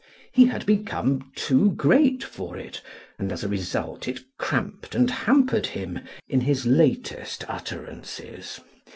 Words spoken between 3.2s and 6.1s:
as a result, it cramped and hampered him